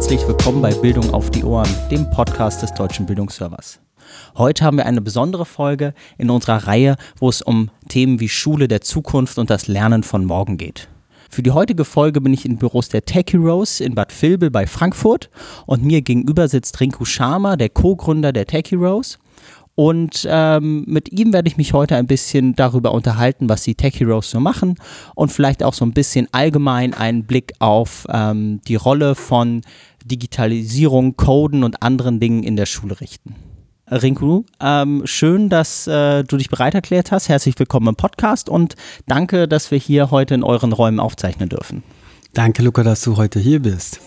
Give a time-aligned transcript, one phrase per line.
[0.00, 3.80] herzlich willkommen bei Bildung auf die Ohren, dem Podcast des Deutschen Bildungsservers.
[4.34, 8.66] Heute haben wir eine besondere Folge in unserer Reihe, wo es um Themen wie Schule
[8.66, 10.88] der Zukunft und das Lernen von morgen geht.
[11.28, 14.66] Für die heutige Folge bin ich in Büros der Tech Heroes in Bad Vilbel bei
[14.66, 15.28] Frankfurt
[15.66, 19.18] und mir gegenüber sitzt Rinku Sharma, der Co-Gründer der Tech Heroes.
[19.80, 23.98] Und ähm, mit ihm werde ich mich heute ein bisschen darüber unterhalten, was die Tech
[23.98, 24.74] Heroes so machen
[25.14, 29.62] und vielleicht auch so ein bisschen allgemein einen Blick auf ähm, die Rolle von
[30.04, 33.36] Digitalisierung, Coden und anderen Dingen in der Schule richten.
[33.90, 37.30] Rinku, ähm, schön, dass äh, du dich bereit erklärt hast.
[37.30, 38.76] Herzlich willkommen im Podcast und
[39.06, 41.82] danke, dass wir hier heute in euren Räumen aufzeichnen dürfen.
[42.34, 43.98] Danke, Luca, dass du heute hier bist.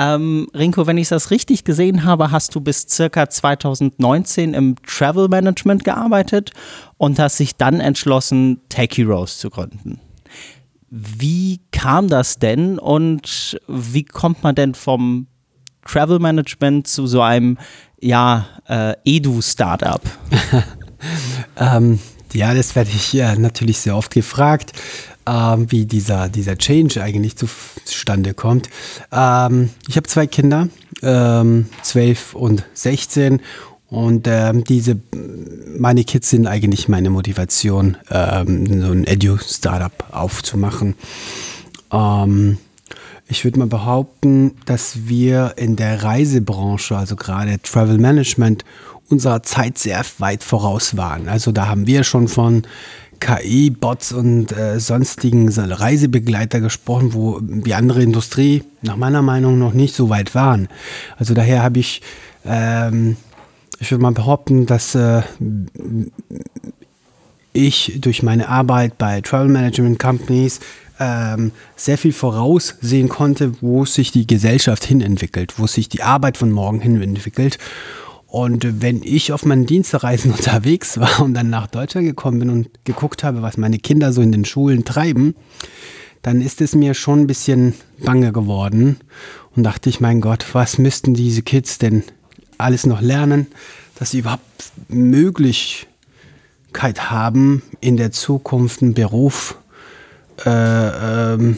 [0.00, 5.28] Ähm, Rinko, wenn ich das richtig gesehen habe, hast du bis circa 2019 im Travel
[5.28, 6.52] Management gearbeitet
[6.96, 10.00] und hast dich dann entschlossen, Tech Heroes zu gründen.
[10.88, 15.26] Wie kam das denn und wie kommt man denn vom
[15.86, 17.58] Travel Management zu so einem
[18.00, 20.00] ja, äh, Edu-Startup?
[21.58, 21.98] ähm,
[22.32, 24.72] ja, das werde ich ja natürlich sehr oft gefragt,
[25.26, 28.70] ähm, wie dieser, dieser Change eigentlich zustande kommt.
[29.12, 30.68] Ähm, ich habe zwei Kinder,
[31.02, 33.40] ähm, 12 und 16
[33.88, 34.96] und ähm, diese,
[35.76, 40.94] meine Kids sind eigentlich meine Motivation, ähm, so ein Edu-Startup aufzumachen.
[41.92, 42.58] Ähm,
[43.28, 48.64] ich würde mal behaupten, dass wir in der Reisebranche, also gerade Travel Management,
[49.08, 51.28] unserer Zeit sehr weit voraus waren.
[51.28, 52.62] Also da haben wir schon von
[53.20, 59.74] KI, Bots und äh, sonstigen Reisebegleiter gesprochen, wo die andere Industrie nach meiner Meinung noch
[59.74, 60.68] nicht so weit waren.
[61.18, 62.02] Also daher habe ich,
[62.44, 63.16] ähm,
[63.78, 65.22] ich würde mal behaupten, dass äh,
[67.52, 70.60] ich durch meine Arbeit bei Travel Management Companies
[70.98, 76.50] ähm, sehr viel voraussehen konnte, wo sich die Gesellschaft hinentwickelt, wo sich die Arbeit von
[76.50, 77.58] morgen hin entwickelt.
[78.30, 82.68] Und wenn ich auf meinen Dienstreisen unterwegs war und dann nach Deutschland gekommen bin und
[82.84, 85.34] geguckt habe, was meine Kinder so in den Schulen treiben,
[86.22, 88.98] dann ist es mir schon ein bisschen bange geworden
[89.56, 92.04] und dachte ich, mein Gott, was müssten diese Kids denn
[92.58, 93.46] alles noch lernen,
[93.98, 94.42] dass sie überhaupt
[94.88, 95.90] Möglichkeit
[97.10, 99.56] haben, in der Zukunft einen Beruf
[100.44, 101.56] äh, ähm,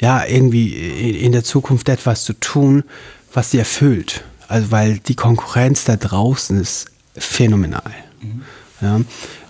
[0.00, 0.74] ja, irgendwie
[1.20, 2.84] in der Zukunft etwas zu tun,
[3.32, 4.24] was sie erfüllt.
[4.48, 7.82] Also weil die Konkurrenz da draußen ist phänomenal.
[8.20, 8.42] Mhm.
[8.80, 9.00] Ja,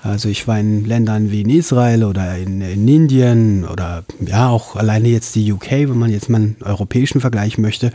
[0.02, 4.76] also ich war in Ländern wie in Israel oder in, in, Indien oder ja auch
[4.76, 7.92] alleine jetzt die UK, wenn man jetzt mal einen europäischen Vergleich möchte.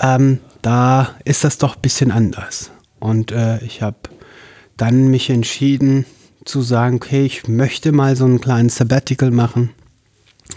[0.00, 2.70] Ähm, da ist das doch ein bisschen anders.
[2.98, 3.96] Und äh, ich habe
[4.76, 6.06] dann mich entschieden,
[6.46, 9.70] zu sagen, okay, ich möchte mal so einen kleinen Sabbatical machen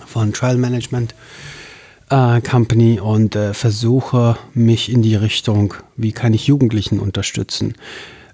[0.06, 1.16] von Trial Management
[2.10, 7.76] äh, Company und äh, versuche mich in die Richtung, wie kann ich Jugendlichen unterstützen,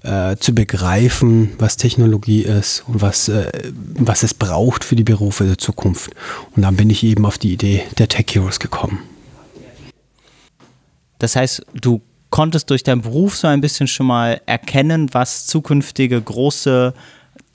[0.03, 5.45] äh, zu begreifen, was Technologie ist und was, äh, was es braucht für die Berufe
[5.45, 6.11] der Zukunft.
[6.55, 8.99] Und dann bin ich eben auf die Idee der Tech Heroes gekommen.
[11.19, 16.21] Das heißt, du konntest durch deinen Beruf so ein bisschen schon mal erkennen, was zukünftige
[16.21, 16.93] große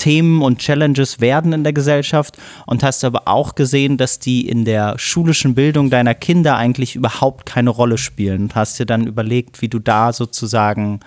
[0.00, 4.64] Themen und Challenges werden in der Gesellschaft und hast aber auch gesehen, dass die in
[4.64, 9.60] der schulischen Bildung deiner Kinder eigentlich überhaupt keine Rolle spielen und hast dir dann überlegt,
[9.60, 11.00] wie du da sozusagen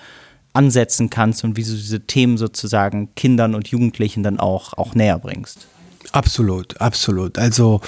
[0.53, 5.17] ansetzen kannst und wie du diese Themen sozusagen Kindern und Jugendlichen dann auch, auch näher
[5.17, 5.67] bringst.
[6.11, 7.39] Absolut, absolut.
[7.39, 7.81] Also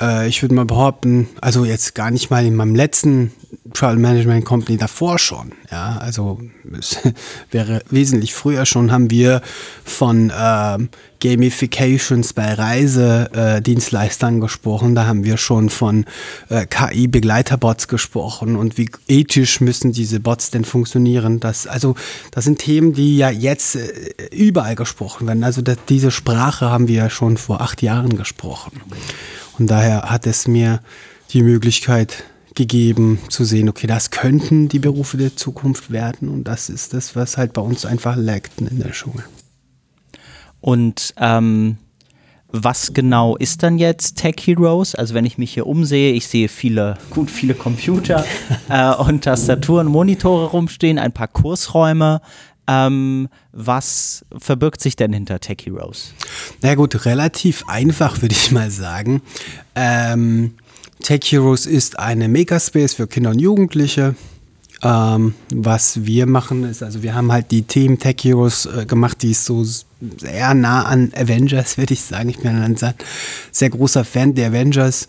[0.00, 3.32] äh, ich würde mal behaupten, also jetzt gar nicht mal in meinem letzten
[3.72, 5.52] Trial Management Company davor schon.
[5.70, 6.40] Ja, also
[6.78, 6.98] es
[7.50, 9.42] wäre wesentlich früher schon haben wir
[9.84, 10.78] von äh,
[11.20, 14.94] Gamifications bei Reisedienstleistern äh, gesprochen.
[14.94, 16.04] Da haben wir schon von
[16.50, 21.40] äh, KI-Begleiterbots gesprochen und wie ethisch müssen diese Bots denn funktionieren.
[21.40, 21.94] Das, also,
[22.30, 23.88] das sind Themen, die ja jetzt äh,
[24.32, 25.44] überall gesprochen werden.
[25.44, 28.82] Also das, diese Sprache haben wir ja schon vor acht Jahren gesprochen.
[29.58, 30.80] Und daher hat es mir
[31.30, 32.24] die Möglichkeit
[32.54, 37.16] gegeben zu sehen, okay, das könnten die Berufe der Zukunft werden und das ist das,
[37.16, 39.24] was halt bei uns einfach laggt in der Schule.
[40.60, 41.78] Und ähm,
[42.56, 44.94] was genau ist dann jetzt Tech Heroes?
[44.94, 48.24] Also wenn ich mich hier umsehe, ich sehe viele, gut, viele Computer
[48.68, 52.20] äh, und Tastaturen, Monitore rumstehen, ein paar Kursräume.
[52.66, 56.14] Ähm, was verbirgt sich denn hinter Tech Heroes?
[56.62, 59.20] Na gut, relativ einfach würde ich mal sagen.
[59.74, 60.54] Ähm,
[61.02, 64.14] Tech Heroes ist eine Makerspace für Kinder und Jugendliche.
[64.82, 69.22] Ähm, was wir machen ist, also wir haben halt die Themen Tech Heroes äh, gemacht,
[69.22, 72.28] die ist so sehr nah an Avengers, würde ich sagen.
[72.28, 72.76] Ich bin ein
[73.50, 75.08] sehr großer Fan der Avengers.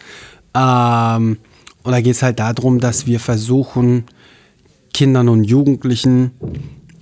[0.54, 1.38] Ähm,
[1.84, 4.06] Und da geht es halt darum, dass wir versuchen,
[4.94, 6.32] Kindern und Jugendlichen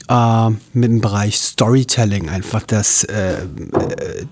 [0.10, 3.38] äh, mit dem Bereich Storytelling einfach das, äh,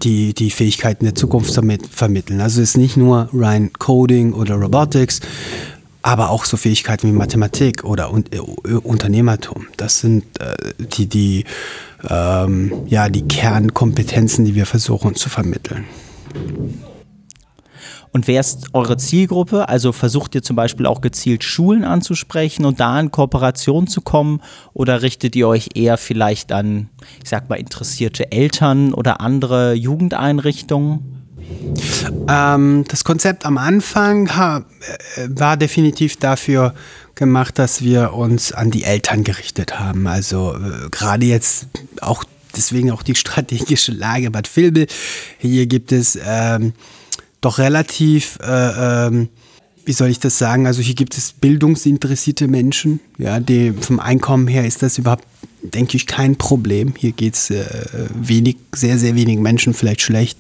[0.02, 2.42] die, die Fähigkeiten der Zukunft vermitteln.
[2.42, 5.22] Also es ist nicht nur rein Coding oder Robotics,
[6.02, 9.68] aber auch so Fähigkeiten wie Mathematik oder un äh, Unternehmertum.
[9.78, 11.46] Das sind äh, die, die,
[12.10, 15.86] ähm, ja, die Kernkompetenzen, die wir versuchen zu vermitteln.
[18.14, 19.70] Und wer ist eure Zielgruppe?
[19.70, 24.42] Also versucht ihr zum Beispiel auch gezielt Schulen anzusprechen und da in Kooperation zu kommen?
[24.74, 26.90] Oder richtet ihr euch eher vielleicht an,
[27.24, 31.22] ich sag mal, interessierte Eltern oder andere Jugendeinrichtungen?
[32.28, 34.66] Ähm, das Konzept am Anfang ha,
[35.16, 36.74] äh, war definitiv dafür
[37.16, 40.08] gemacht, dass wir uns an die Eltern gerichtet haben.
[40.08, 41.68] Also äh, gerade jetzt
[42.02, 42.24] auch
[42.56, 44.88] deswegen auch die strategische Lage Bad Vilbel.
[45.40, 46.74] Hier gibt es ähm,
[47.42, 49.30] doch relativ, äh, ähm,
[49.84, 54.48] wie soll ich das sagen, also hier gibt es bildungsinteressierte Menschen, ja, die vom Einkommen
[54.48, 55.26] her ist das überhaupt,
[55.64, 56.94] denke ich, kein Problem.
[56.96, 57.66] Hier geht es äh,
[58.14, 60.38] wenig, sehr, sehr wenig Menschen vielleicht schlecht,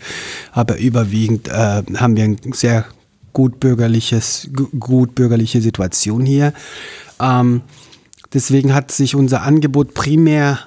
[0.51, 1.51] aber überwiegend äh,
[1.97, 2.85] haben wir ein sehr
[3.33, 4.49] gut bürgerliches,
[4.79, 6.53] gut bürgerliche Situation hier.
[7.19, 7.61] Ähm,
[8.33, 10.59] deswegen hat sich unser Angebot primär,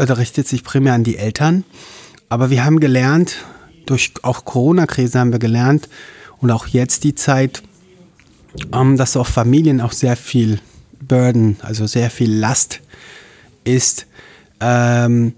[0.00, 1.64] oder richtet sich primär an die Eltern.
[2.28, 3.36] Aber wir haben gelernt,
[3.90, 5.88] durch auch Corona-Krise haben wir gelernt
[6.38, 7.62] und auch jetzt die Zeit,
[8.72, 10.60] ähm, dass auf Familien auch sehr viel
[11.00, 12.80] Burden, also sehr viel Last
[13.64, 14.06] ist.
[14.60, 15.34] Ähm,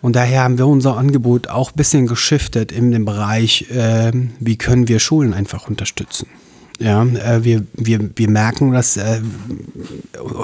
[0.00, 4.56] und daher haben wir unser Angebot auch ein bisschen geschiftet in dem Bereich, äh, wie
[4.56, 6.26] können wir Schulen einfach unterstützen.
[6.80, 9.20] Ja, äh, wir, wir, wir merken, dass äh,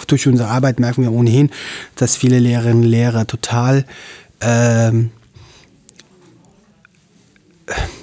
[0.06, 1.50] durch unsere Arbeit merken wir ohnehin,
[1.96, 3.84] dass viele Lehrerinnen und Lehrer total
[4.40, 5.10] ähm,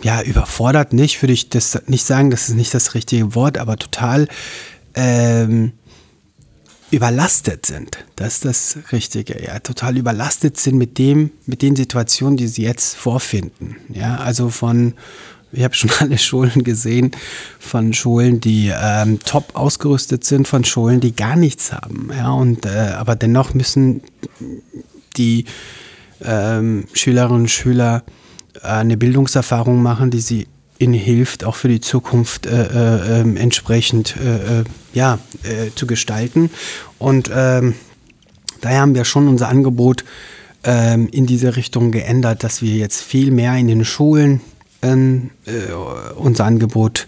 [0.04, 3.78] ja, überfordert nicht, würde ich das nicht sagen, das ist nicht das richtige Wort, aber
[3.78, 4.28] total
[4.94, 5.74] ähm,
[6.92, 8.06] überlastet sind.
[8.16, 12.64] Das ist das Richtige, ja, total überlastet sind mit dem, mit den Situationen, die sie
[12.64, 13.76] jetzt vorfinden.
[13.90, 14.94] Ja, also von,
[15.52, 17.12] ich habe schon alle Schulen gesehen,
[17.60, 22.10] von Schulen, die ähm, top ausgerüstet sind, von Schulen, die gar nichts haben.
[22.16, 24.02] Ja, und äh, aber dennoch müssen
[25.18, 25.46] die
[26.24, 28.04] ähm, Schülerinnen und Schüler
[28.62, 30.48] eine Bildungserfahrung machen, die sie
[30.80, 34.64] ihnen hilft, auch für die Zukunft äh, äh, ähm, entsprechend äh, äh,
[34.94, 36.50] ja, äh, zu gestalten.
[37.00, 37.76] Und ähm,
[38.62, 40.04] daher haben wir schon unser Angebot
[40.64, 44.42] ähm, in diese Richtung geändert, dass wir jetzt viel mehr in den Schulen
[44.82, 45.32] ähm,
[46.16, 47.08] unser Angebot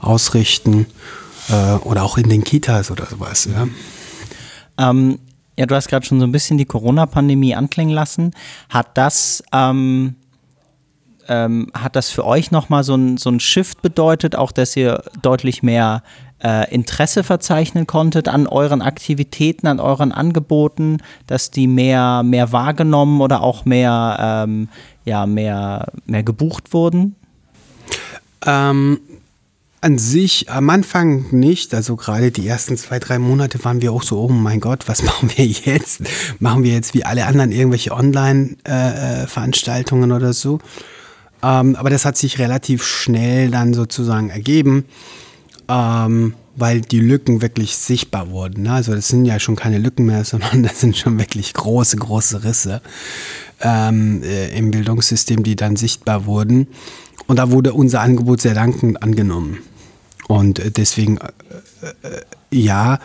[0.00, 0.86] ausrichten
[1.84, 3.48] oder auch in den Kitas oder sowas.
[3.52, 3.68] Ja.
[4.90, 5.18] Ähm,
[5.58, 8.32] ja, du hast gerade schon so ein bisschen die Corona-Pandemie anklingen lassen.
[8.68, 10.16] Hat das, ähm,
[11.28, 15.02] ähm, hat das für euch nochmal so ein, so ein Shift bedeutet, auch dass ihr
[15.22, 16.02] deutlich mehr
[16.42, 23.20] äh, Interesse verzeichnen konntet an euren Aktivitäten, an euren Angeboten, dass die mehr, mehr wahrgenommen
[23.20, 24.68] oder auch mehr, ähm,
[25.04, 27.16] ja, mehr, mehr gebucht wurden?
[28.46, 29.00] Ähm,
[29.80, 31.72] an sich am Anfang nicht.
[31.74, 35.02] Also gerade die ersten zwei, drei Monate waren wir auch so, oh mein Gott, was
[35.04, 36.02] machen wir jetzt?
[36.38, 40.58] Machen wir jetzt wie alle anderen irgendwelche Online-Veranstaltungen äh, oder so?
[41.42, 44.84] Ähm, aber das hat sich relativ schnell dann sozusagen ergeben,
[45.68, 48.64] ähm, weil die Lücken wirklich sichtbar wurden.
[48.64, 48.72] Ne?
[48.72, 52.44] Also das sind ja schon keine Lücken mehr, sondern das sind schon wirklich große, große
[52.44, 52.82] Risse
[53.60, 56.68] ähm, äh, im Bildungssystem, die dann sichtbar wurden.
[57.26, 59.58] Und da wurde unser Angebot sehr dankend angenommen.
[60.30, 62.20] Und äh, deswegen, äh, äh,
[62.52, 63.00] ja,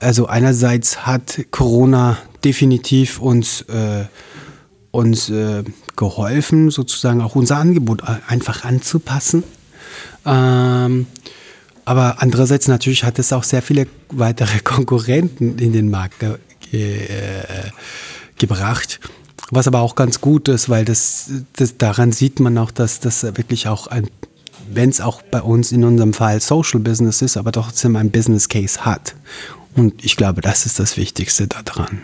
[0.00, 4.06] also einerseits hat Corona definitiv uns, äh,
[4.90, 5.64] uns äh,
[5.96, 9.44] geholfen, sozusagen auch unser Angebot einfach anzupassen.
[10.24, 11.06] Ähm,
[11.84, 16.38] aber andererseits natürlich hat es auch sehr viele weitere Konkurrenten in den Markt ge
[16.70, 17.06] ge
[18.38, 18.98] gebracht.
[19.50, 23.22] Was aber auch ganz gut ist, weil das, das daran sieht man auch, dass das
[23.24, 24.08] wirklich auch ein
[24.74, 28.48] wenn es auch bei uns in unserem Fall Social Business ist, aber trotzdem ein Business
[28.48, 29.14] Case hat.
[29.74, 32.02] Und ich glaube, das ist das Wichtigste daran.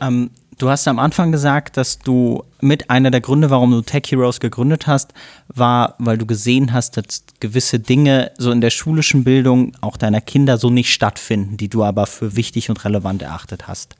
[0.00, 4.04] Ähm, du hast am Anfang gesagt, dass du mit einer der Gründe, warum du Tech
[4.08, 5.12] Heroes gegründet hast,
[5.48, 10.20] war, weil du gesehen hast, dass gewisse Dinge so in der schulischen Bildung auch deiner
[10.20, 13.96] Kinder so nicht stattfinden, die du aber für wichtig und relevant erachtet hast.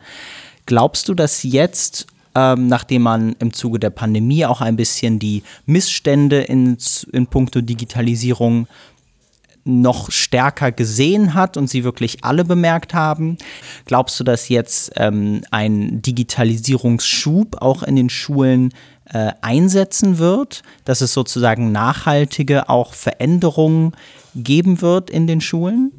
[0.66, 5.42] Glaubst du, dass jetzt ähm, nachdem man im Zuge der Pandemie auch ein bisschen die
[5.66, 6.76] Missstände in,
[7.12, 8.66] in puncto Digitalisierung
[9.64, 13.38] noch stärker gesehen hat und sie wirklich alle bemerkt haben?
[13.86, 18.72] Glaubst du, dass jetzt ähm, ein Digitalisierungsschub auch in den Schulen
[19.06, 23.92] äh, einsetzen wird, dass es sozusagen nachhaltige auch Veränderungen
[24.34, 25.92] geben wird in den Schulen?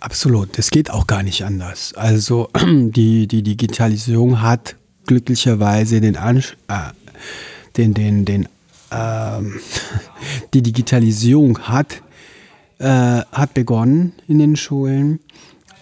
[0.00, 1.94] Absolut, das geht auch gar nicht anders.
[1.94, 6.92] Also die, die Digitalisierung hat glücklicherweise den, Ansch äh,
[7.76, 8.48] den, den, den
[8.90, 9.60] ähm,
[10.54, 12.02] die Digitalisierung hat,
[12.78, 15.20] äh, hat begonnen in den Schulen.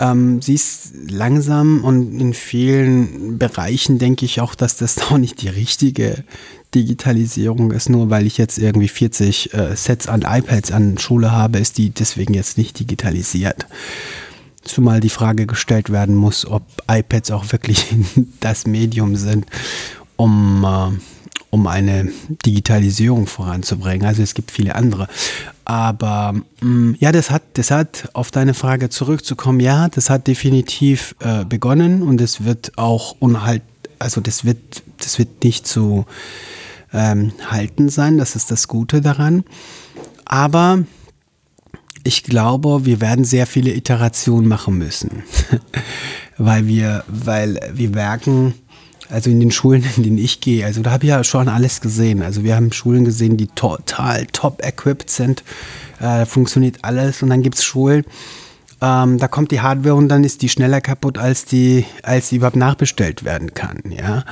[0.00, 5.43] Ähm, sie ist langsam und in vielen Bereichen denke ich auch, dass das auch nicht
[5.43, 6.25] die richtige
[6.75, 7.91] Digitalisierung ist.
[7.91, 11.91] Nur weil ich jetzt irgendwie 40 äh, Sets an iPads an Schule habe, ist die
[11.91, 13.67] deswegen jetzt nicht digitalisiert.
[14.62, 17.87] Zumal die Frage gestellt werden muss, ob iPads auch wirklich
[18.40, 19.47] das Medium sind,
[20.17, 20.99] um äh,
[21.50, 22.11] um eine
[22.47, 24.07] Digitalisierung voranzubringen.
[24.07, 25.09] Also es gibt viele andere.
[25.64, 29.61] Aber mh, mm, ja, das hat, das hat auf deine Frage zurückzukommen.
[29.61, 33.62] Ja, das hat definitiv äh, begonnen und es wird auch unhalt,
[33.99, 36.07] also das wird, das wird nicht zu
[36.93, 38.17] ähm, halten sein.
[38.17, 39.45] Das ist das Gute daran.
[40.25, 40.85] Aber
[42.04, 45.23] ich glaube, wir werden sehr viele Iterationen machen müssen,
[46.38, 48.54] weil wir, weil wir merken,
[49.09, 51.80] also in den Schulen, in denen ich gehe, also da habe ich ja schon alles
[51.80, 52.23] gesehen.
[52.23, 55.42] Also wir haben Schulen gesehen, die total top equipped sind.
[55.99, 57.23] Äh, funktioniert alles.
[57.23, 58.04] Und dann gibt es Schulen,
[58.80, 62.37] ähm, da kommt die Hardware und dann ist die schneller kaputt, als die, als sie
[62.37, 63.83] überhaupt nachbestellt werden kann.
[63.90, 64.25] Ja?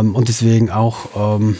[0.00, 1.56] Ähm, und deswegen auch, ähm,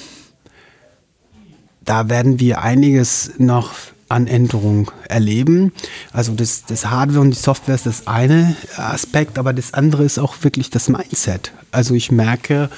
[1.84, 3.72] da werden wir einiges noch
[4.14, 5.72] an Änderungen erleben.
[6.12, 10.18] Also das, das Hardware und die Software ist das eine Aspekt, aber das andere ist
[10.18, 11.52] auch wirklich das Mindset.
[11.72, 12.70] Also ich merke,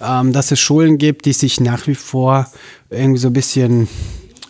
[0.00, 2.46] ähm, dass es Schulen gibt, die sich nach wie vor
[2.90, 3.88] irgendwie so ein bisschen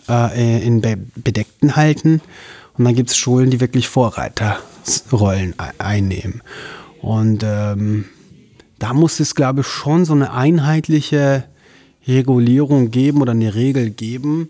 [0.07, 2.21] äh, in Be Bedeckten halten.
[2.77, 6.41] Und dann gibt es Schulen, die wirklich Vorreiterrollen einnehmen.
[7.01, 8.05] Und ähm,
[8.77, 11.45] da muss es, glaube ich, schon so eine einheitliche
[12.07, 14.49] Regulierung geben oder eine Regel geben,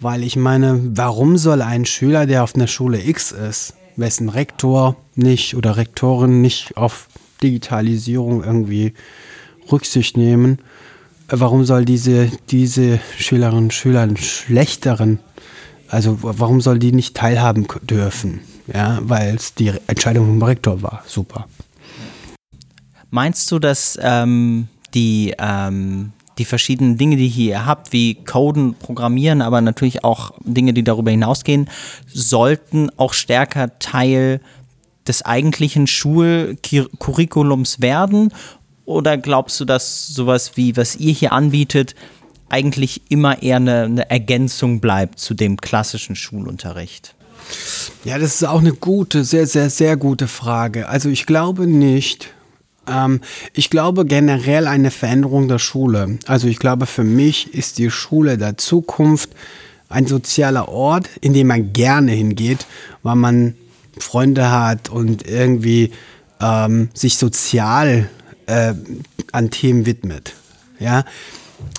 [0.00, 4.96] weil ich meine, warum soll ein Schüler, der auf einer Schule X ist, wessen Rektor
[5.14, 7.08] nicht oder Rektorin nicht auf
[7.42, 8.94] Digitalisierung irgendwie
[9.70, 10.58] Rücksicht nehmen,
[11.28, 15.20] warum soll diese, diese Schülerinnen und Schüler einen schlechteren,
[15.88, 18.40] also warum soll die nicht teilhaben dürfen?
[18.72, 21.02] Ja, weil es die Entscheidung vom Rektor war.
[21.06, 21.46] Super.
[23.10, 29.42] Meinst du, dass ähm, die ähm, die verschiedenen Dinge, die ihr habt, wie Coden, Programmieren,
[29.42, 31.68] aber natürlich auch Dinge, die darüber hinausgehen,
[32.06, 34.40] sollten auch stärker Teil
[35.06, 38.32] des eigentlichen Schulcurriculums werden?
[38.86, 41.94] Oder glaubst du, dass sowas wie, was ihr hier anbietet,
[42.48, 47.14] eigentlich immer eher eine, eine Ergänzung bleibt zu dem klassischen Schulunterricht?
[48.04, 50.88] Ja, das ist auch eine gute, sehr, sehr, sehr gute Frage.
[50.88, 52.32] Also ich glaube nicht,
[52.90, 53.20] ähm,
[53.54, 56.18] ich glaube generell eine Veränderung der Schule.
[56.26, 59.30] Also ich glaube, für mich ist die Schule der Zukunft
[59.88, 62.66] ein sozialer Ort, in dem man gerne hingeht,
[63.02, 63.54] weil man
[63.98, 65.92] Freunde hat und irgendwie
[66.40, 68.08] ähm, sich sozial
[68.46, 68.74] äh,
[69.32, 70.34] an Themen widmet.
[70.78, 71.04] Ja,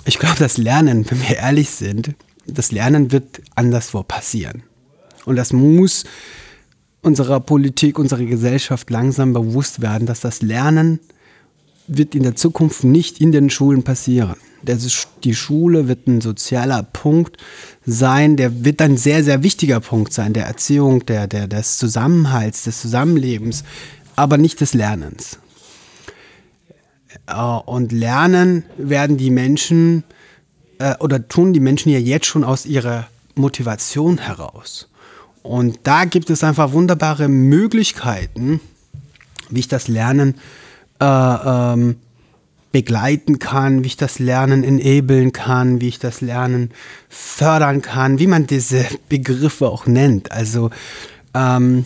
[0.04, 2.14] ich glaube, das Lernen, wenn wir ehrlich sind,
[2.46, 4.62] das Lernen wird anderswo passieren.
[5.24, 6.04] Und das muss
[7.02, 11.00] unserer Politik, unserer Gesellschaft langsam bewusst werden, dass das Lernen
[11.88, 14.36] wird in der Zukunft nicht in den Schulen passieren.
[14.64, 17.36] Ist, die Schule wird ein sozialer Punkt
[17.84, 22.62] sein, der wird ein sehr, sehr wichtiger Punkt sein, der Erziehung, der, der, des Zusammenhalts,
[22.62, 23.64] des Zusammenlebens,
[24.14, 25.38] aber nicht des Lernens.
[27.26, 30.04] Äh, und lernen werden die Menschen
[30.78, 34.88] äh, oder tun die Menschen ja jetzt schon aus ihrer Motivation heraus.
[35.42, 38.60] Und da gibt es einfach wunderbare Möglichkeiten,
[39.50, 40.36] wie ich das Lernen
[41.00, 41.96] äh, ähm,
[42.70, 46.70] begleiten kann, wie ich das Lernen enablen kann, wie ich das Lernen
[47.08, 50.32] fördern kann, wie man diese Begriffe auch nennt.
[50.32, 50.70] Also
[51.34, 51.84] ähm,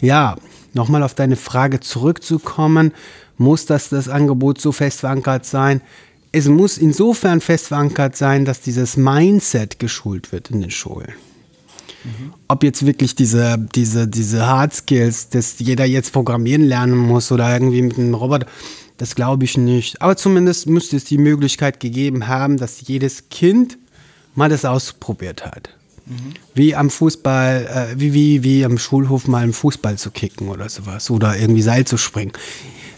[0.00, 0.36] ja,
[0.72, 2.92] nochmal auf deine Frage zurückzukommen,
[3.38, 5.80] muss das das Angebot so fest verankert sein?
[6.32, 11.12] Es muss insofern fest verankert sein, dass dieses Mindset geschult wird in den Schulen.
[12.06, 12.32] Mhm.
[12.48, 17.52] Ob jetzt wirklich diese, diese, diese Hard Skills, dass jeder jetzt programmieren lernen muss oder
[17.52, 18.46] irgendwie mit einem Roboter,
[18.96, 20.00] das glaube ich nicht.
[20.00, 23.76] Aber zumindest müsste es die Möglichkeit gegeben haben, dass jedes Kind
[24.34, 25.70] mal das ausprobiert hat.
[26.06, 26.34] Mhm.
[26.54, 30.68] Wie am Fußball, äh, wie, wie, wie am Schulhof mal im Fußball zu kicken oder
[30.68, 31.10] sowas.
[31.10, 32.32] Oder irgendwie Seil zu springen.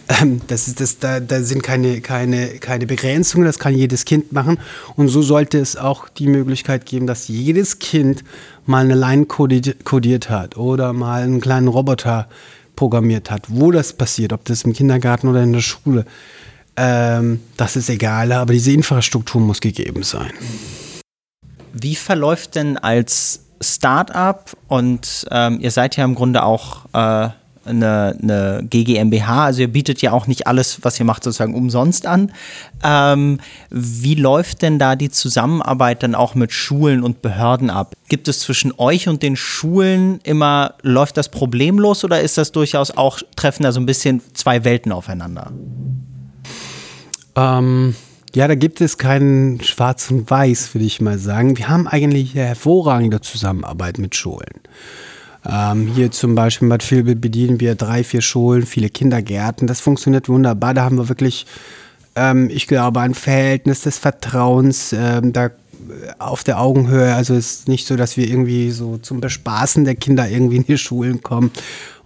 [0.09, 4.33] Ähm, das ist, das, da, da sind keine, keine, keine Begrenzungen, das kann jedes Kind
[4.33, 4.59] machen.
[4.97, 8.25] Und so sollte es auch die Möglichkeit geben, dass jedes Kind
[8.69, 12.29] mal eine Line kodiert, hat oder mal einen kleinen Roboter
[12.77, 13.47] programmiert hat.
[13.49, 16.05] Wo das passiert, ob das im Kindergarten oder in der Schule,
[16.77, 20.31] ähm, das ist egal, aber diese Infrastruktur muss gegeben sein.
[21.73, 27.31] Wie verläuft denn als Start-up und ähm, ihr seid ja im Grunde auch äh,
[27.69, 32.07] eine, eine GGMBH, also ihr bietet ja auch nicht alles, was ihr macht, sozusagen umsonst
[32.07, 32.33] an.
[32.83, 33.39] Ähm,
[33.71, 37.95] wie läuft denn da die Zusammenarbeit dann auch mit Schulen und Behörden ab?
[38.09, 42.91] Gibt es zwischen euch und den Schulen immer, läuft das problemlos oder ist das durchaus
[42.91, 45.53] auch, treffen da so ein bisschen zwei Welten aufeinander?
[47.37, 47.95] Ähm,
[48.35, 51.57] ja, da gibt es keinen Schwarz und Weiß, würde ich mal sagen.
[51.57, 54.61] Wir haben eigentlich eine hervorragende Zusammenarbeit mit Schulen.
[55.49, 59.67] Ähm, hier zum Beispiel in Bad Vilbel bedienen wir drei, vier Schulen, viele Kindergärten.
[59.67, 60.75] Das funktioniert wunderbar.
[60.75, 61.47] Da haben wir wirklich,
[62.17, 65.51] ähm, ich glaube, ein Verhältnis des Vertrauens ähm, da
[66.19, 67.15] auf der Augenhöhe.
[67.15, 70.67] Also es ist nicht so, dass wir irgendwie so zum Bespaßen der Kinder irgendwie in
[70.67, 71.51] die Schulen kommen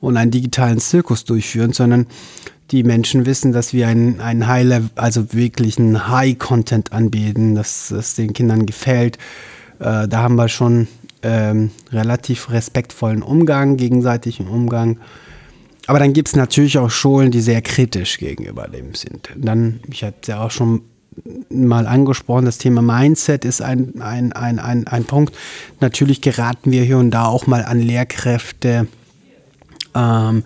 [0.01, 2.07] und einen digitalen Zirkus durchführen, sondern
[2.71, 8.15] die Menschen wissen, dass wir einen, einen High-Level, also wirklich einen High-Content anbieten, dass es
[8.15, 9.19] den Kindern gefällt.
[9.79, 10.89] Äh, da haben wir schon
[11.23, 14.99] ähm, relativ respektvollen Umgang, gegenseitigen Umgang.
[15.87, 19.31] Aber dann gibt es natürlich auch Schulen, die sehr kritisch gegenüber dem sind.
[19.37, 20.83] Dann, ich hatte ja auch schon
[21.51, 25.37] mal angesprochen, das Thema Mindset ist ein, ein, ein, ein, ein Punkt.
[25.81, 28.87] Natürlich geraten wir hier und da auch mal an Lehrkräfte,
[29.95, 30.45] ähm,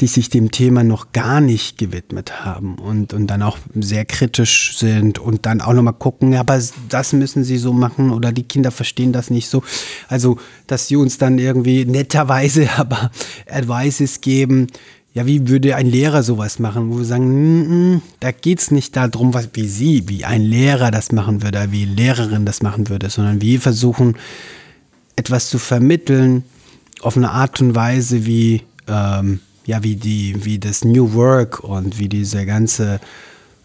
[0.00, 4.76] die sich dem Thema noch gar nicht gewidmet haben und, und dann auch sehr kritisch
[4.76, 8.42] sind und dann auch nochmal gucken, ja, aber das müssen sie so machen oder die
[8.42, 9.62] Kinder verstehen das nicht so.
[10.08, 13.10] Also, dass sie uns dann irgendwie netterweise aber
[13.50, 14.68] Advices geben,
[15.14, 18.70] ja, wie würde ein Lehrer sowas machen, wo wir sagen, mm, mm, da geht es
[18.70, 22.88] nicht darum, was, wie sie, wie ein Lehrer das machen würde, wie Lehrerin das machen
[22.88, 24.16] würde, sondern wir versuchen
[25.16, 26.44] etwas zu vermitteln
[27.02, 31.98] auf eine Art und Weise, wie ähm, ja, wie die, wie das New Work und
[31.98, 33.00] wie diese ganze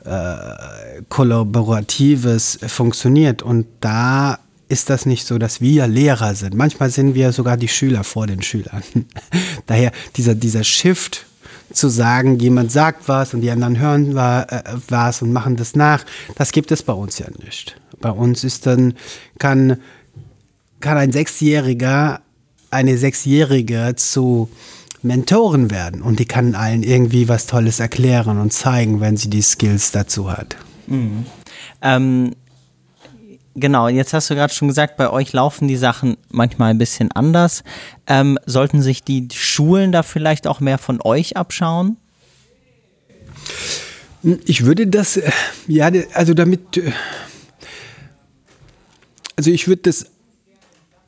[0.06, 3.42] äh, Kollaboratives funktioniert.
[3.42, 6.55] Und da ist das nicht so, dass wir Lehrer sind.
[6.55, 8.83] Manchmal sind wir sogar die Schüler vor den Schülern.
[9.66, 11.25] Daher dieser, dieser Shift
[11.74, 14.46] zu sagen, jemand sagt was und die anderen hören äh,
[14.88, 16.05] was und machen das nach,
[16.36, 17.79] das gibt es bei uns ja nicht.
[18.00, 18.94] Bei uns ist dann,
[19.40, 19.77] kann,
[20.79, 22.22] kann ein Sechsjähriger
[22.70, 24.50] eine Sechsjährige zu
[25.07, 29.41] Mentoren werden und die kann allen irgendwie was Tolles erklären und zeigen, wenn sie die
[29.41, 30.55] Skills dazu hat.
[30.87, 31.25] Mhm.
[31.81, 32.35] Ähm,
[33.55, 37.11] genau, jetzt hast du gerade schon gesagt, bei euch laufen die Sachen manchmal ein bisschen
[37.11, 37.63] anders.
[38.05, 41.98] Ähm, sollten sich die Schulen da vielleicht auch mehr von euch abschauen?
[44.46, 45.31] Ich würde das, äh,
[45.67, 46.91] ja, also damit, äh,
[49.35, 50.07] also ich würde das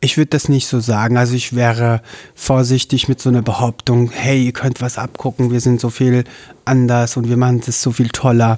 [0.02, 1.18] ich würde das nicht so sagen.
[1.18, 2.02] Also ich wäre
[2.36, 6.24] vorsichtig mit so einer Behauptung, hey, ihr könnt was abgucken, wir sind so viel
[6.66, 8.58] anders und wir machen das so viel toller.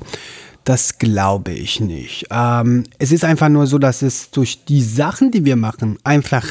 [0.64, 2.28] Das glaube ich nicht.
[2.30, 6.46] Ähm, es ist einfach nur so, dass es durch die Sachen, die wir machen, einfach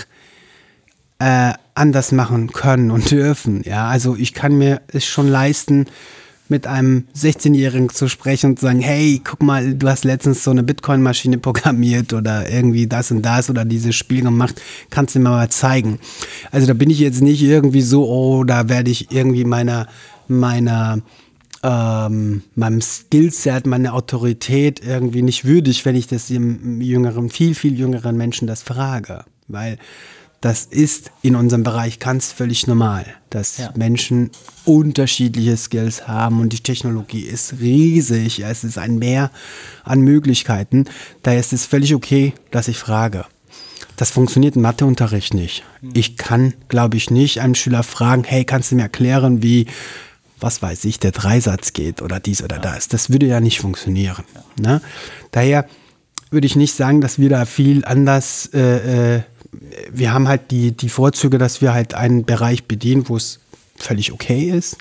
[1.21, 3.63] äh, anders machen können und dürfen.
[3.65, 5.87] Ja, also ich kann mir es schon leisten,
[6.51, 10.51] mit einem 16-Jährigen zu sprechen und zu sagen, hey, guck mal, du hast letztens so
[10.51, 14.61] eine Bitcoin-Maschine programmiert oder irgendwie das und das oder dieses Spiel gemacht,
[14.91, 15.99] kannst du mir mal zeigen.
[16.51, 19.87] Also da bin ich jetzt nicht irgendwie so, oh, da werde ich irgendwie meiner,
[20.29, 21.01] meiner,
[21.63, 27.79] ähm, meinem Skillset, meine Autorität irgendwie nicht würdig, wenn ich das dem jüngeren, viel, viel
[27.79, 29.25] jüngeren Menschen das frage.
[29.47, 29.79] Weil
[30.41, 33.73] das ist in unserem Bereich ganz völlig normal, dass ja.
[33.77, 34.31] Menschen
[34.65, 38.41] unterschiedliche Skills haben und die Technologie ist riesig.
[38.41, 39.31] Es ist ein Meer
[39.85, 40.87] an Möglichkeiten.
[41.23, 43.27] Daher ist es völlig okay, dass ich frage.
[43.97, 45.63] Das funktioniert im Matheunterricht nicht.
[45.83, 45.91] Mhm.
[45.93, 49.67] Ich kann, glaube ich, nicht einen Schüler fragen, hey, kannst du mir erklären, wie,
[50.39, 52.89] was weiß ich, der Dreisatz geht oder dies oder das.
[52.89, 54.25] Das würde ja nicht funktionieren.
[54.59, 54.81] Ne?
[55.33, 55.69] Daher
[56.31, 59.23] würde ich nicht sagen, dass wir da viel anders äh, äh
[59.93, 63.41] wir haben halt die, die Vorzüge, dass wir halt einen Bereich bedienen, wo es
[63.77, 64.77] völlig okay ist.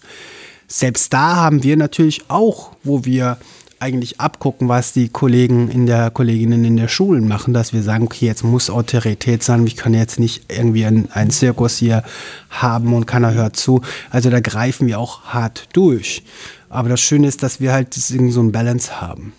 [0.67, 3.37] Selbst da haben wir natürlich auch, wo wir
[3.79, 8.03] eigentlich abgucken, was die Kollegen in der Kolleginnen in der Schulen machen, dass wir sagen,
[8.03, 12.03] okay, jetzt muss Autorität sein, ich kann jetzt nicht irgendwie einen, einen Zirkus hier
[12.49, 13.81] haben und keiner hört zu.
[14.09, 16.23] Also da greifen wir auch hart durch.
[16.69, 19.33] Aber das Schöne ist, dass wir halt so ein Balance haben.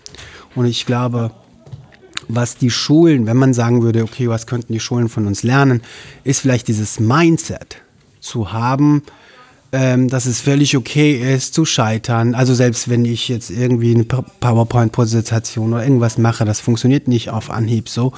[0.55, 1.31] Und ich glaube,
[2.29, 5.83] was die Schulen, wenn man sagen würde, okay, was könnten die Schulen von uns lernen,
[6.25, 7.77] ist vielleicht dieses Mindset
[8.21, 9.03] zu haben,
[9.73, 12.35] ähm, dass es völlig okay ist zu scheitern.
[12.35, 17.51] Also selbst wenn ich jetzt irgendwie eine PowerPoint-Präsentation oder irgendwas mache, das funktioniert nicht auf
[17.51, 18.13] Anhieb so.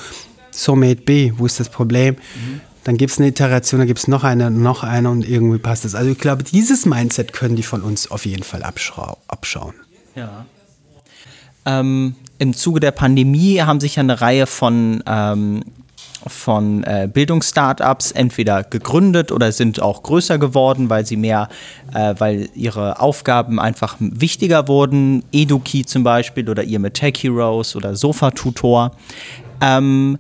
[0.51, 2.15] So made be, wo ist das Problem?
[2.15, 2.61] Mhm.
[2.85, 5.85] Dann gibt es eine Iteration, dann gibt es noch eine, noch eine und irgendwie passt
[5.85, 5.95] es.
[5.95, 9.75] Also ich glaube, dieses Mindset können die von uns auf jeden Fall abschauen.
[10.17, 10.47] Ja.
[11.65, 15.63] Ähm, Im Zuge der Pandemie haben sich ja eine Reihe von ähm,
[16.27, 21.49] von äh, Bildungsstartups entweder gegründet oder sind auch größer geworden, weil sie mehr,
[21.95, 25.23] äh, weil ihre Aufgaben einfach wichtiger wurden.
[25.31, 28.91] Eduki zum Beispiel oder ihr mit Tech Heroes oder Sofa Tutor.
[29.61, 30.19] Ähm,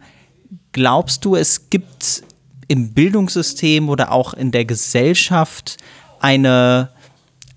[0.71, 2.23] glaubst du, es gibt
[2.69, 5.77] im Bildungssystem oder auch in der Gesellschaft
[6.21, 6.91] eine,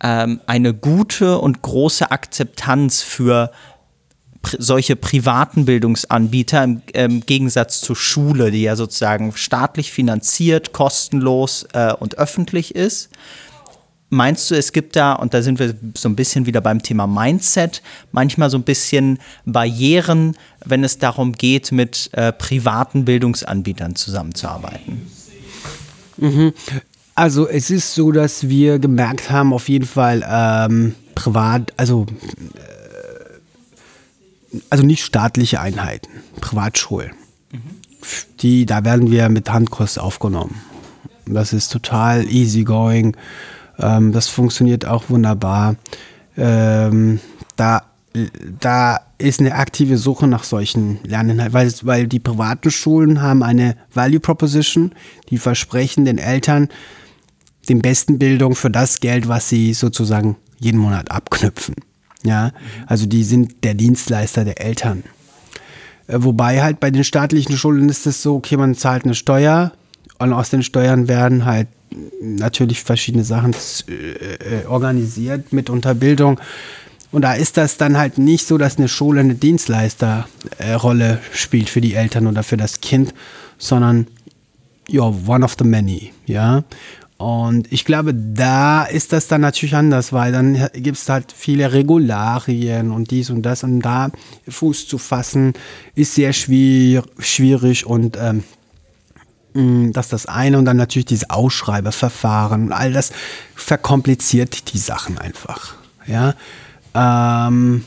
[0.02, 3.52] ähm, eine gute und große Akzeptanz für
[4.48, 11.94] solche privaten Bildungsanbieter im, im, Gegensatz zur Schule, die ja sozusagen staatlich finanziert, kostenlos äh,
[11.94, 13.10] und öffentlich ist.
[14.10, 17.08] Meinst du, es gibt da, und da sind wir so ein bisschen wieder beim Thema
[17.08, 17.82] Mindset,
[18.12, 25.08] manchmal so ein bisschen Barrieren, wenn es darum geht, mit äh, privaten Bildungsanbietern zusammenzuarbeiten?
[26.18, 26.54] Mhm.
[27.16, 32.06] Also es ist so, dass wir gemerkt haben, auf jeden Fall ähm, privat, also
[34.70, 36.10] also nicht staatliche Einheiten,
[36.42, 37.12] Privatschulen.
[37.52, 37.60] Mhm.
[38.42, 40.62] Die, da werden wir mit Handkurs aufgenommen.
[41.26, 43.18] Das ist total easygoing.
[43.80, 45.76] Ähm, das funktioniert auch wunderbar.
[46.38, 47.20] Ähm,
[47.56, 47.84] da,
[48.60, 53.76] da ist eine aktive Suche nach solchen Lerninhalten, weil, weil die privaten Schulen haben eine
[53.94, 54.94] Value Proposition,
[55.30, 56.70] die versprechen den Eltern
[57.70, 61.76] den besten Bildung für das Geld, was sie sozusagen jeden Monat abknüpfen.
[62.26, 62.52] Ja,
[62.88, 65.04] also die sind der Dienstleister der Eltern.
[66.08, 69.72] Äh, wobei halt bei den staatlichen Schulen ist es so, okay, man zahlt eine Steuer
[70.20, 71.68] und aus den Steuern werden halt
[72.22, 73.56] natürlich verschiedene Sachen
[73.88, 76.40] äh, äh, organisiert mit Unterbildung.
[77.12, 81.80] Und da ist das dann halt nicht so, dass eine Schule eine Dienstleisterrolle spielt für
[81.80, 83.14] die Eltern oder für das Kind,
[83.58, 84.08] sondern
[84.90, 86.64] ja, one of the many, ja.
[87.18, 91.72] Und ich glaube, da ist das dann natürlich anders, weil dann gibt es halt viele
[91.72, 93.64] Regularien und dies und das.
[93.64, 94.12] Und da
[94.48, 95.54] Fuß zu fassen,
[95.96, 98.44] ist sehr schwier schwierig und ähm,
[99.54, 100.58] mm, das ist das eine.
[100.58, 103.12] Und dann natürlich diese Ausschreibeverfahren und all das
[103.56, 105.76] verkompliziert die Sachen einfach.
[106.08, 106.36] Ja.
[106.94, 107.86] Ähm,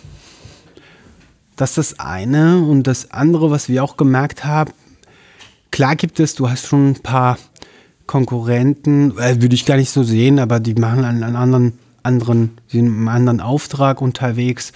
[1.57, 2.61] das ist das eine.
[2.61, 4.73] Und das andere, was wir auch gemerkt haben,
[5.71, 7.37] klar gibt es, du hast schon ein paar
[8.09, 12.59] Konkurrenten, äh, würde ich gar nicht so sehen, aber die machen einen, einen anderen, anderen,
[12.73, 14.73] einen anderen Auftrag unterwegs.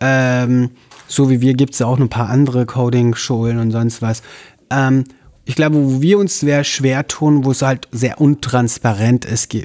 [0.00, 0.70] Ähm,
[1.08, 4.22] so wie wir gibt es auch ein paar andere Coding-Schulen und sonst was.
[4.68, 5.04] Ähm,
[5.44, 9.56] ich glaube, wo wir uns sehr schwer tun, wo es halt sehr untransparent ist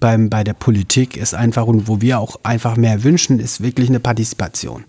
[0.00, 3.88] beim, bei der Politik, ist einfach und wo wir auch einfach mehr wünschen, ist wirklich
[3.88, 4.84] eine Partizipation.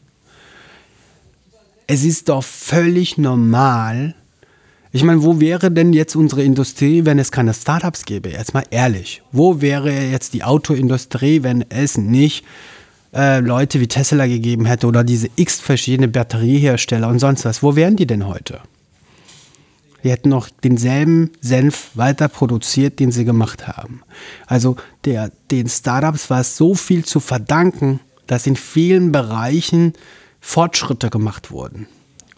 [1.86, 4.15] Es ist doch völlig normal,
[4.93, 8.30] ich meine, wo wäre denn jetzt unsere Industrie, wenn es keine Startups gäbe?
[8.30, 9.21] Jetzt mal ehrlich.
[9.32, 12.43] Wo wäre jetzt die Autoindustrie, wenn es nicht
[13.13, 17.63] äh, Leute wie Tesla gegeben hätte oder diese x verschiedene Batteriehersteller und sonst was?
[17.63, 18.60] Wo wären die denn heute?
[20.04, 24.01] Die hätten noch denselben Senf weiter produziert, den sie gemacht haben.
[24.47, 24.75] Also
[25.06, 29.93] der, den Startups war es so viel zu verdanken, dass in vielen Bereichen
[30.41, 31.88] Fortschritte gemacht wurden.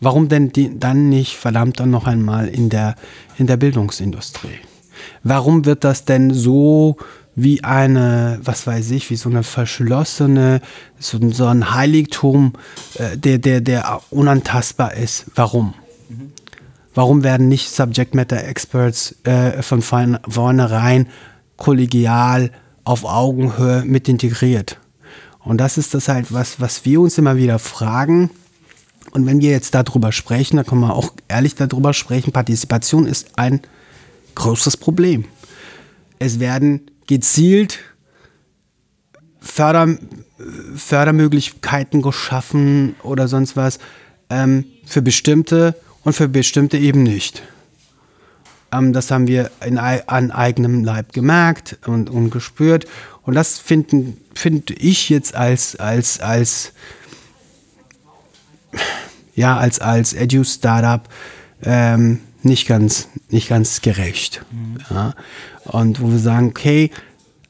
[0.03, 2.95] Warum denn die, dann nicht verdammt dann noch einmal in der,
[3.37, 4.59] in der Bildungsindustrie?
[5.23, 6.97] Warum wird das denn so
[7.35, 10.59] wie eine, was weiß ich, wie so eine verschlossene,
[10.99, 12.51] so, so ein Heiligtum,
[12.95, 15.25] äh, der, der, der unantastbar ist?
[15.35, 15.73] Warum?
[16.93, 21.07] Warum werden nicht Subject Matter Experts äh, von vornherein
[21.55, 22.51] kollegial
[22.83, 24.79] auf Augenhöhe mit integriert?
[25.39, 28.29] Und das ist das halt, was, was wir uns immer wieder fragen
[29.13, 33.37] und wenn wir jetzt darüber sprechen, dann können wir auch ehrlich darüber sprechen, Partizipation ist
[33.37, 33.61] ein
[34.33, 35.25] großes Problem.
[36.17, 37.79] Es werden gezielt
[39.39, 39.97] Förder,
[40.75, 43.77] Fördermöglichkeiten geschaffen oder sonst was
[44.31, 47.43] ähm, für bestimmte und für bestimmte eben nicht.
[48.71, 52.87] Ähm, das haben wir in, an eigenem Leib gemerkt und, und gespürt.
[53.21, 56.73] Und das finde find ich jetzt als, als, als
[59.35, 61.01] ja, als, als Edu-Startup
[61.63, 64.43] ähm, nicht, ganz, nicht ganz gerecht.
[64.51, 64.77] Mhm.
[64.89, 65.13] Ja.
[65.65, 66.91] Und wo wir sagen, okay,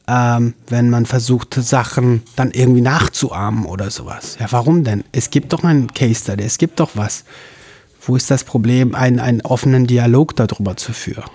[0.08, 4.38] ähm, wenn man versucht, Sachen dann irgendwie nachzuahmen oder sowas.
[4.40, 5.04] Ja, warum denn?
[5.12, 7.24] Es gibt doch einen Case Study, es gibt doch was.
[8.06, 11.30] Wo ist das Problem, einen, einen offenen Dialog darüber zu führen?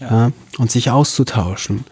[0.00, 0.10] Ja.
[0.10, 1.84] ja und sich auszutauschen.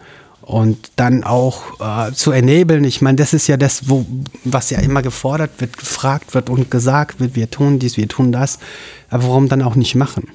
[0.45, 2.83] Und dann auch äh, zu enablen.
[2.83, 4.05] Ich meine, das ist ja das, wo,
[4.43, 8.31] was ja immer gefordert wird, gefragt wird und gesagt wird, wir tun dies, wir tun
[8.31, 8.59] das,
[9.09, 10.27] aber warum dann auch nicht machen?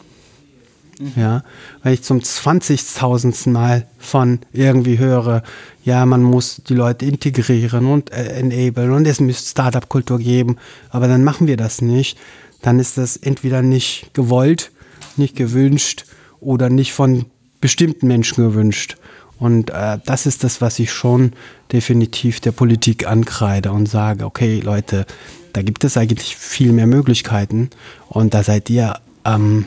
[1.16, 1.44] Ja,
[1.82, 3.48] wenn ich zum 20.000.
[3.48, 5.42] Mal von irgendwie höre,
[5.82, 10.56] ja, man muss die Leute integrieren und äh, enablen und es müsste Startup-Kultur geben,
[10.90, 12.18] aber dann machen wir das nicht,
[12.60, 14.72] dann ist das entweder nicht gewollt,
[15.16, 16.04] nicht gewünscht
[16.40, 17.26] oder nicht von
[17.62, 18.96] bestimmten Menschen gewünscht.
[19.40, 21.32] Und äh, das ist das, was ich schon
[21.72, 25.06] definitiv der Politik ankreide und sage, okay Leute,
[25.54, 27.70] da gibt es eigentlich viel mehr Möglichkeiten
[28.08, 29.66] und da seid ihr, ähm,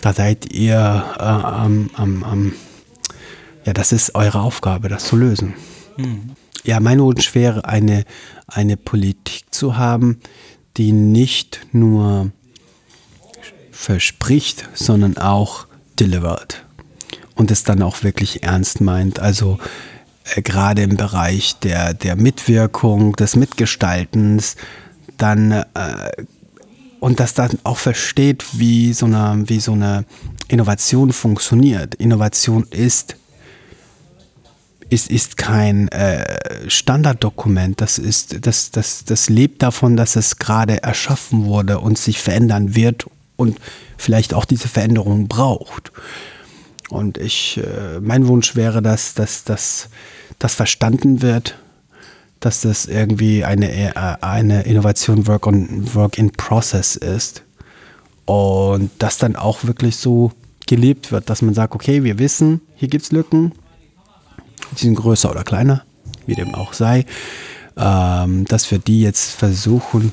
[0.00, 2.52] da seid ihr, äh, ähm, ähm,
[3.64, 5.54] ja, das ist eure Aufgabe, das zu lösen.
[5.96, 6.32] Mhm.
[6.64, 8.04] Ja, mein Wunsch wäre, eine,
[8.48, 10.20] eine Politik zu haben,
[10.76, 12.32] die nicht nur
[13.70, 15.66] verspricht, sondern auch
[15.98, 16.64] delivert
[17.34, 19.18] und es dann auch wirklich ernst meint.
[19.18, 19.58] Also
[20.34, 24.56] äh, gerade im Bereich der, der Mitwirkung, des Mitgestaltens,
[25.18, 25.64] dann äh,
[27.00, 30.04] und das dann auch versteht, wie so eine, wie so eine
[30.46, 31.96] Innovation funktioniert.
[31.96, 33.16] Innovation ist
[34.92, 37.80] ist, ist kein äh, Standarddokument.
[37.80, 42.74] Das, ist, das, das, das lebt davon, dass es gerade erschaffen wurde und sich verändern
[42.74, 43.58] wird und
[43.96, 45.92] vielleicht auch diese Veränderung braucht.
[46.92, 49.88] Und ich, äh, mein Wunsch wäre, dass, dass, dass
[50.38, 51.56] das verstanden wird,
[52.38, 57.44] dass das irgendwie eine, äh, eine Innovation Work, on, Work in Process ist.
[58.26, 60.32] Und das dann auch wirklich so
[60.66, 63.52] gelebt wird, dass man sagt, okay, wir wissen, hier gibt es Lücken,
[64.72, 65.84] die sind größer oder kleiner,
[66.26, 67.06] wie dem auch sei,
[67.76, 70.12] ähm, dass wir die jetzt versuchen,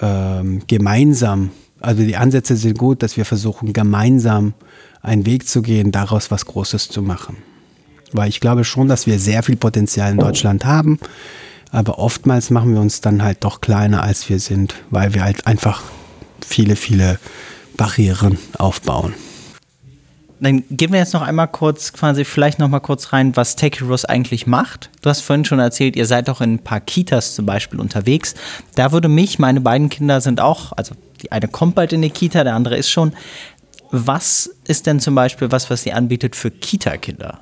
[0.00, 4.54] ähm, gemeinsam, also die Ansätze sind gut, dass wir versuchen, gemeinsam
[5.02, 7.36] einen Weg zu gehen, daraus was Großes zu machen.
[8.12, 10.98] Weil ich glaube schon, dass wir sehr viel Potenzial in Deutschland haben,
[11.70, 15.46] aber oftmals machen wir uns dann halt doch kleiner, als wir sind, weil wir halt
[15.46, 15.82] einfach
[16.44, 17.18] viele, viele
[17.76, 19.14] Barrieren aufbauen.
[20.38, 23.80] Dann gehen wir jetzt noch einmal kurz, quasi vielleicht noch mal kurz rein, was Tech
[23.80, 24.90] Heroes eigentlich macht.
[25.00, 28.34] Du hast vorhin schon erzählt, ihr seid auch in ein paar Kitas zum Beispiel unterwegs.
[28.74, 30.94] Da würde mich, meine beiden Kinder sind auch, also
[31.26, 33.12] die eine kommt bald in die Kita, der andere ist schon.
[33.90, 37.40] Was ist denn zum Beispiel was, was sie anbietet für Kita-Kinder?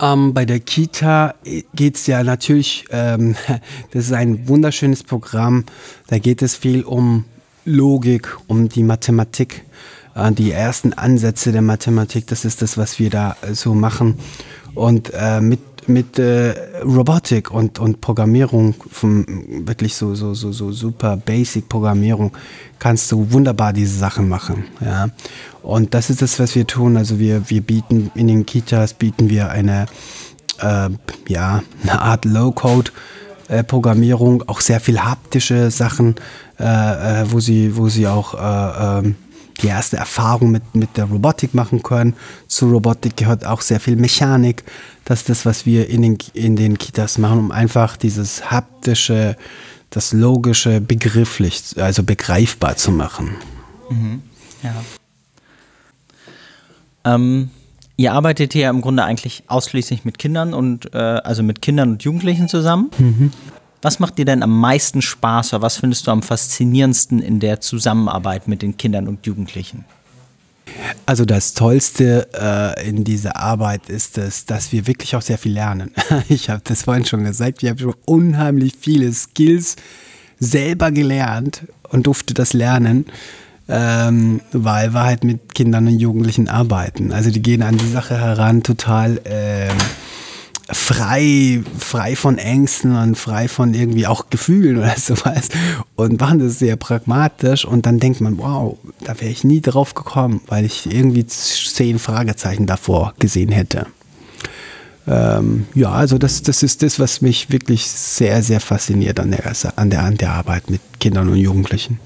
[0.00, 1.34] Ähm, bei der Kita
[1.74, 3.36] geht es ja natürlich, ähm,
[3.92, 5.64] das ist ein wunderschönes Programm,
[6.08, 7.24] da geht es viel um
[7.64, 9.64] Logik, um die Mathematik,
[10.14, 14.18] äh, die ersten Ansätze der Mathematik, das ist das, was wir da äh, so machen.
[14.74, 19.24] Und äh, mit mit äh, Robotik und, und Programmierung, vom,
[19.66, 22.32] wirklich so, so, so, so super basic Programmierung,
[22.78, 24.64] kannst du wunderbar diese Sachen machen.
[24.80, 25.08] Ja?
[25.62, 26.96] Und das ist das, was wir tun.
[26.96, 29.86] Also wir, wir bieten in den Kitas bieten wir eine,
[30.60, 30.88] äh,
[31.28, 32.90] ja, eine Art Low-Code.
[33.48, 36.16] Äh, Programmierung, auch sehr viel haptische Sachen,
[36.58, 36.64] äh,
[37.22, 39.14] äh, wo sie, wo sie auch äh, ähm,
[39.62, 42.14] die erste Erfahrung mit, mit der Robotik machen können.
[42.46, 44.64] Zu Robotik gehört auch sehr viel Mechanik.
[45.04, 49.36] Das ist das, was wir in den, in den Kitas machen, um einfach dieses haptische,
[49.90, 53.36] das logische begrifflich, also begreifbar zu machen.
[53.88, 54.22] Mhm.
[54.62, 54.74] Ja.
[57.14, 57.50] Ähm,
[57.96, 62.02] ihr arbeitet hier im Grunde eigentlich ausschließlich mit Kindern und äh, also mit Kindern und
[62.02, 62.90] Jugendlichen zusammen.
[62.98, 63.32] Mhm.
[63.82, 67.60] Was macht dir denn am meisten Spaß oder was findest du am faszinierendsten in der
[67.60, 69.84] Zusammenarbeit mit den Kindern und Jugendlichen?
[71.04, 75.52] Also das Tollste äh, in dieser Arbeit ist es, dass wir wirklich auch sehr viel
[75.52, 75.92] lernen.
[76.28, 79.76] Ich habe das vorhin schon gesagt, wir haben schon unheimlich viele Skills
[80.40, 83.06] selber gelernt und durfte das lernen,
[83.68, 87.12] ähm, weil wir halt mit Kindern und Jugendlichen arbeiten.
[87.12, 89.20] Also die gehen an die Sache heran total...
[89.24, 89.76] Ähm,
[90.68, 95.48] frei, frei von Ängsten und frei von irgendwie auch Gefühlen oder sowas
[95.94, 99.94] und machen das sehr pragmatisch und dann denkt man, wow, da wäre ich nie drauf
[99.94, 103.86] gekommen, weil ich irgendwie zehn Fragezeichen davor gesehen hätte.
[105.08, 109.52] Ähm, ja, also das, das ist das, was mich wirklich sehr, sehr fasziniert an der,
[109.76, 112.00] an der, an der Arbeit mit Kindern und Jugendlichen.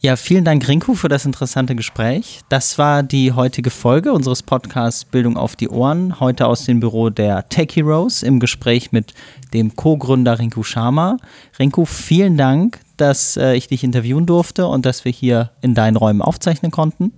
[0.00, 2.42] Ja, vielen Dank, Rinku, für das interessante Gespräch.
[2.48, 6.20] Das war die heutige Folge unseres Podcasts Bildung auf die Ohren.
[6.20, 9.12] Heute aus dem Büro der Tech Heroes im Gespräch mit
[9.52, 11.16] dem Co-Gründer Rinku Sharma.
[11.58, 15.96] Rinku, vielen Dank, dass äh, ich dich interviewen durfte und dass wir hier in deinen
[15.96, 17.12] Räumen aufzeichnen konnten.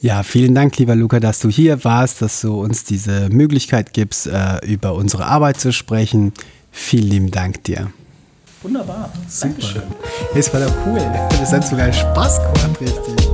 [0.00, 4.28] Ja, vielen Dank, lieber Luca, dass du hier warst, dass du uns diese Möglichkeit gibst,
[4.28, 6.32] äh, über unsere Arbeit zu sprechen.
[6.70, 7.92] Vielen lieben Dank dir.
[8.62, 9.10] Wunderbar.
[9.28, 9.48] Super.
[9.48, 9.82] Dankeschön.
[10.34, 11.00] Es war doch cool.
[11.40, 13.31] Das hat sogar Spaß gemacht, richtig.